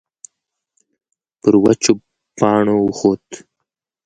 پر 1.39 1.53
وچو 1.63 1.93
پاڼو 2.37 2.77
وخوت. 2.85 3.25